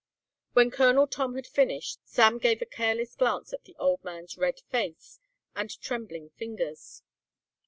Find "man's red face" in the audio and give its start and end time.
4.03-5.19